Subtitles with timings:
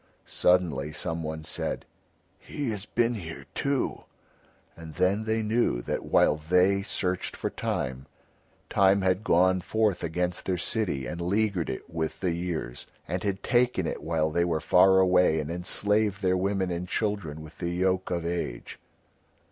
[0.25, 1.85] Suddenly someone said:
[2.39, 4.05] "He has been here too."
[4.75, 8.07] And then they knew that while they searched for Time,
[8.67, 13.43] Time had gone forth against their city and leaguered it with the years, and had
[13.43, 17.69] taken it while they were far away and enslaved their women and children with the
[17.69, 18.79] yoke of age.